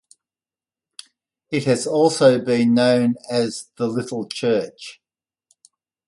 [1.51, 4.99] It has also been known as The Little Church.